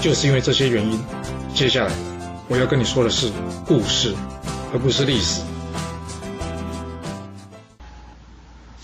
[0.00, 1.00] 就是因为这些原因，
[1.54, 1.92] 接下来
[2.48, 3.32] 我要跟你说的是
[3.66, 4.14] 故事，
[4.72, 5.42] 而不是历史。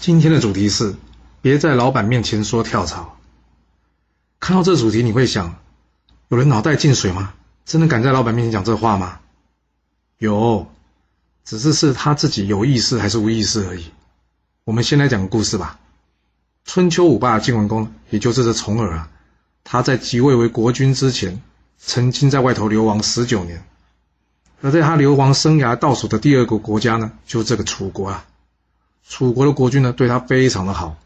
[0.00, 0.96] 今天的主题是
[1.40, 3.16] 别在老板面前说跳槽。
[4.40, 5.54] 看到这主题，你会想：
[6.28, 7.32] 有人脑袋进水吗？
[7.64, 9.20] 真的敢在老板面前讲这话吗？
[10.18, 10.66] 有，
[11.44, 13.84] 只是是他自己有意识还是无意识而已。
[14.64, 15.78] 我们先来讲个故事吧。
[16.64, 19.10] 春秋五霸晋文公，也就是这重耳啊。
[19.64, 21.40] 他在即位为国君之前，
[21.78, 23.64] 曾经在外头流亡十九年，
[24.60, 28.26] 而在他流亡生涯倒数的第二个国家呢，就是这个楚国啊。
[29.08, 30.96] 楚国的国君呢，对他非常的好。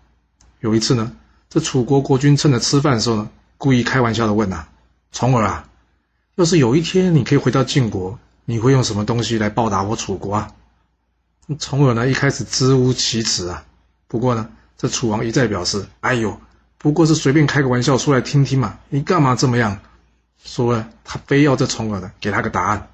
[0.59, 1.13] 有一次呢，
[1.49, 4.67] 这楚国国君趁着吃饭的时候呢，故意开玩笑的问呐
[5.13, 5.69] ：“重耳啊，
[6.35, 10.53] 要是有一天你可以回到晋国，你会用什么东西来报答我楚国啊？”
[11.61, 13.65] 重耳呢，一开始支吾其词啊，
[14.09, 16.37] 不过呢，这楚王一再表示：“哎呦。”
[16.79, 18.79] 不过是随便开个玩笑，说来听听嘛。
[18.89, 19.81] 你干嘛这么样？
[20.45, 22.89] 说了，他非要这重耳呢，给他个答案。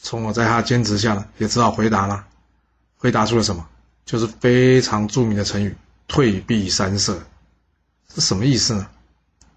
[0.00, 2.24] 重耳在他坚持下呢，也只好回答了。
[2.96, 3.66] 回答出了什么？
[4.06, 7.20] 就是非常著名的成语“退避三舍”。
[8.14, 8.86] 是什么意思呢？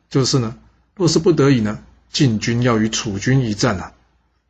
[0.10, 0.58] 就是呢，
[0.96, 1.80] 若是不得已呢，
[2.12, 3.92] 晋军要与楚军一战啊，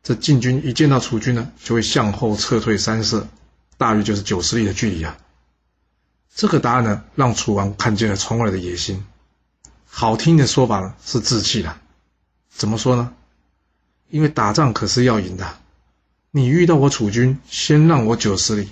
[0.02, 3.28] 这晋军一见到楚军呢，就会向后撤退三舍，
[3.76, 5.18] 大约就是九十里的距离啊。
[6.38, 9.04] 这个答案呢，让楚王看见了重耳的野心。
[9.88, 11.80] 好听的说法呢，是志气了。
[12.48, 13.12] 怎么说呢？
[14.08, 15.56] 因为打仗可是要赢的。
[16.30, 18.68] 你遇到我楚军，先让我九十里，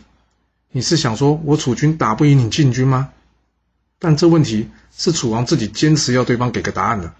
[0.70, 3.10] 你是想说我楚军打不赢你晋军吗？
[3.98, 7.14] 但这问题是楚王自己坚持要对方给个答案的，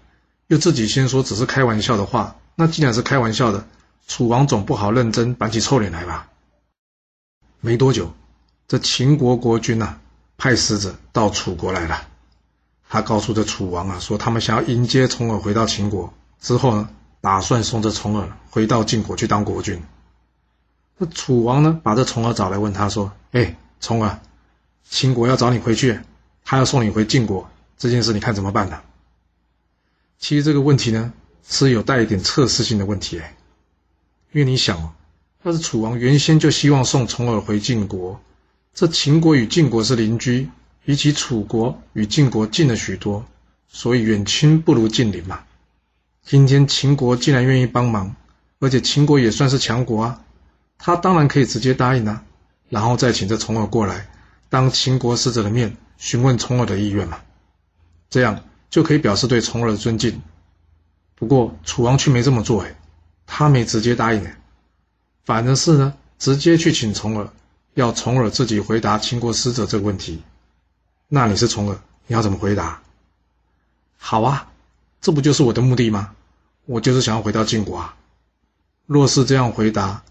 [0.47, 2.37] 又自己先说只是开玩笑的话。
[2.55, 3.67] 那既然是开玩笑的，
[4.07, 6.29] 楚王总不好认真板起臭脸来吧？
[7.59, 8.13] 没多久，
[8.69, 9.99] 这秦国国君呐。
[10.37, 12.07] 派使者到楚国来了，
[12.87, 16.89] 他告诉这楚王啊，说他们想要迎接重耳回到秦国，之后呢，
[17.21, 19.81] 打算送这重耳回到晋国去当国君。
[20.97, 24.19] 那楚王呢，把这重耳找来，问他说：“哎，重耳，
[24.87, 25.99] 秦国要找你回去，
[26.45, 28.79] 他要送你回晋国，这件事你看怎么办呢？”
[30.19, 31.13] 其实这个问题呢，
[31.47, 33.35] 是有带一点测试性的问题哎，
[34.31, 34.93] 因为你想哦，
[35.43, 38.19] 要是楚王原先就希望送重耳回晋国。
[38.77, 40.51] 这秦国与晋国是邻居，
[40.85, 43.25] 比起楚国与晋国近了许多，
[43.67, 45.39] 所以远亲不如近邻嘛。
[46.23, 48.15] 今天秦国既然愿意帮忙，
[48.59, 50.21] 而且秦国也算是强国啊，
[50.77, 52.23] 他当然可以直接答应啊，
[52.69, 54.09] 然后再请这重耳过来，
[54.47, 57.21] 当秦国使者的面询问重耳的意愿嘛，
[58.11, 60.21] 这样就可以表示对重耳的尊敬。
[61.15, 62.75] 不过楚王却没这么做哎，
[63.25, 64.37] 他没直接答应哎，
[65.25, 67.27] 反而是呢直接去请重耳。
[67.77, 70.23] 要重耳自己回答秦国使者这个问题，
[71.07, 71.77] 那你是重耳，
[72.07, 72.81] 你要怎么回答？
[73.99, 74.47] 好啊，
[74.99, 76.15] 这不就是我的目的吗？
[76.65, 77.95] 我就是想要回到晋国啊。
[78.87, 80.01] 若是这样回答，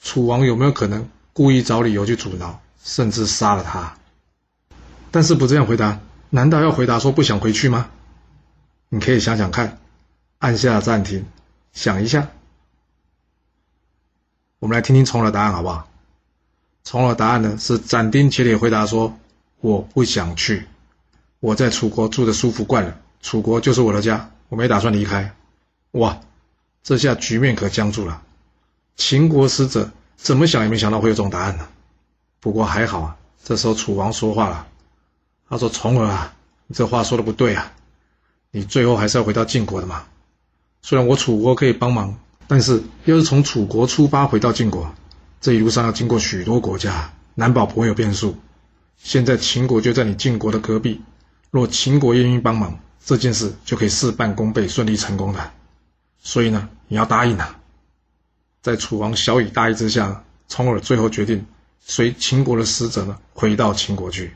[0.00, 3.98] 楚王有没有可能故意找理由去阻挠，甚至杀了他？
[5.10, 5.98] 但是不这样回答，
[6.30, 7.90] 难道要回答说不想回去吗？
[8.88, 9.80] 你可以想想看，
[10.38, 11.26] 按下暂停，
[11.72, 12.28] 想一下。
[14.60, 15.88] 我们来听听重耳的答案好不好？
[16.86, 19.18] 重耳答案呢是斩钉截铁回答说
[19.60, 20.68] ：“我不想去，
[21.40, 25.34] 我在楚国住的舒服惯了，楚国就是我的家，我没打算离开。”
[25.90, 26.20] 哇，
[26.84, 28.22] 这下局面可僵住了。
[28.94, 31.66] 秦国使者怎么想也没想到会有这种答案呢。
[32.38, 34.68] 不过还好啊，这时候楚王说话了，
[35.48, 36.36] 他说：“重耳啊，
[36.68, 37.72] 你这话说的不对啊，
[38.52, 40.04] 你最后还是要回到晋国的嘛。
[40.82, 42.16] 虽然我楚国可以帮忙，
[42.46, 44.88] 但是要是从楚国出发回到晋国。”
[45.46, 48.36] 这一路上要经过许多国家，难保不会有变数。
[48.96, 51.00] 现在秦国就在你晋国的隔壁，
[51.52, 55.52] 若秦国愿意帮忙，这件事就可以事半功倍，顺利成功的。
[56.18, 57.60] 所以呢，你要答应啊！
[58.60, 61.46] 在楚王小以大义之下，重耳最后决定
[61.78, 64.34] 随秦国的使者呢回到秦国去。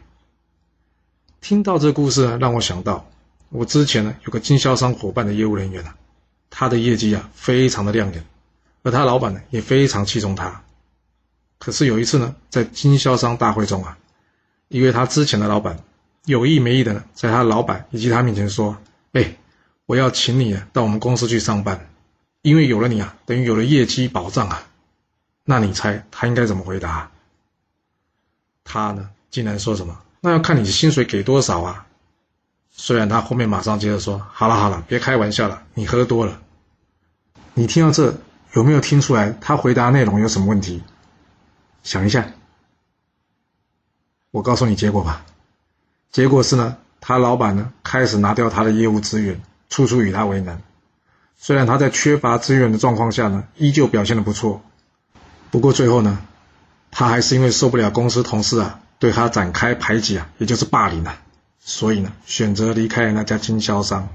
[1.41, 3.11] 听到这故事呢，让我想到
[3.49, 5.97] 我之前呢有个经销商伙伴的业务人员啊，
[6.51, 8.25] 他的业绩啊非常的亮眼，
[8.85, 10.63] 而他老板呢也非常器重他。
[11.61, 13.97] 可是有一次呢，在经销商大会中啊，
[14.69, 15.79] 因为他之前的老板
[16.25, 18.77] 有意没意的呢，在他老板以及他面前说
[19.13, 19.37] ：“哎，
[19.85, 21.89] 我要请你到我们公司去上班，
[22.41, 24.67] 因为有了你啊，等于有了业绩保障啊。
[25.45, 27.11] 那你猜他应该怎么回答？
[28.65, 30.01] 他呢，竟然说什么？
[30.21, 31.87] 那要看你薪水给多少啊。
[32.73, 36.41] 虽然他后面马上接着说：“好了好了，别开玩笑了，你喝多了。”
[37.53, 38.17] 你听到这
[38.55, 40.83] 有没有听出来他回答内容有什么问题？
[41.83, 42.33] 想一下，
[44.31, 45.25] 我告诉你结果吧。
[46.11, 50.63] 结果是呢，他老板呢开始拿掉他的业务资源，处处与他为难。
[51.37, 54.63] 虽然他在缺乏资源的状况下呢，依旧表现的不错。
[55.51, 56.19] 不过最后呢，
[56.91, 61.23] 他还是因为受不了公司同事啊对他展开排挤啊，也就是霸凌啊，
[61.59, 64.09] 所以呢选择离开了那家经销商。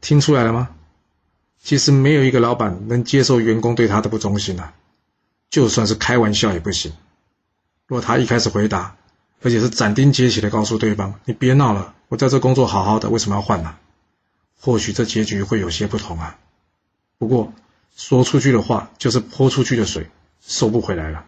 [0.00, 0.68] 听出来了吗？
[1.60, 4.72] 其实没有一个老板能接受员工对他的不忠心啊，
[5.50, 6.92] 就算是开玩笑也不行。
[7.86, 8.96] 若他一开始回答，
[9.42, 13.76] 而且是斩钉截铁的告诉对方：“你别闹了，我在这工作好好的，为什么要换呢？”
[14.60, 16.38] 或许这结局会有些不同啊。
[17.18, 17.52] 不过。
[17.98, 20.10] 说出去的话就是泼出去的水，
[20.42, 21.24] 收不回来了。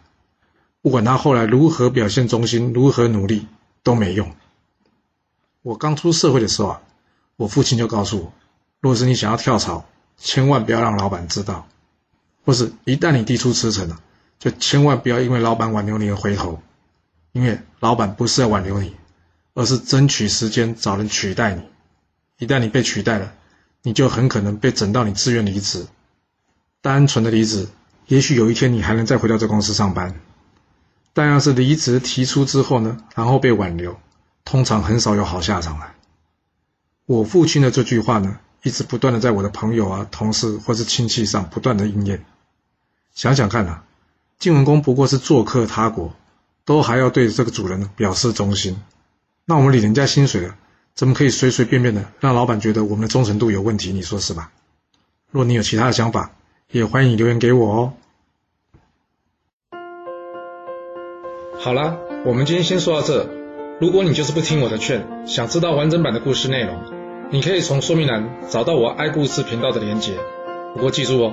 [0.83, 3.47] 不管他后来如何表现忠心，如何努力
[3.83, 4.37] 都没用。
[5.63, 6.83] 我刚出社会的时候啊，
[7.37, 8.33] 我父亲就告诉我，
[8.81, 9.87] 若是你想要跳槽，
[10.19, 11.67] 千万不要让老板知道；
[12.45, 13.99] 或是一旦你递出辞呈了，
[14.39, 16.63] 就千万不要因为老板挽留你而回头，
[17.33, 18.95] 因为老板不是要挽留你，
[19.55, 21.63] 而是争取时间找人取代你。
[22.39, 23.33] 一旦你被取代了，
[23.83, 25.87] 你就很可能被整到你自愿离职。
[26.81, 27.69] 单纯的离职，
[28.07, 30.21] 也许有一天你还能再回到这公司上班。
[31.13, 33.99] 但要是离职提出之后呢，然后被挽留，
[34.45, 35.95] 通常很少有好下场了。
[37.07, 42.25] 我父亲的这句话呢，一直不断的在我的朋友啊、同事或是亲戚上不断的应验。
[43.15, 43.83] 想想看呐，
[44.39, 46.13] 晋文公不过是做客他国，
[46.65, 48.81] 都还要对这个主人表示忠心。
[49.45, 50.55] 那我们领人家薪水了，
[50.95, 53.93] 怎么可以随随便便的让老板觉得我们的忠诚度有问题？
[53.93, 54.53] 你说是吧？
[55.33, 56.31] 若你有其他的想法，
[56.71, 57.93] 也欢迎留言给我哦。
[61.59, 63.29] 好啦，我们今天先说到这。
[63.81, 66.81] 如果你就是不听我的劝，想知道完整版的故事内容，
[67.33, 70.17] 你可以从说明栏找到我爱故事频道的连结。
[70.75, 71.33] 不过记住哦，